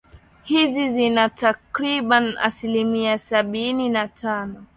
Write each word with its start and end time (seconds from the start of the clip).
hizi 0.43 0.89
zina 0.93 1.29
takriban 1.29 2.37
asilimia 2.37 3.17
sabinia 3.17 3.89
na 3.89 4.07
tano 4.07 4.65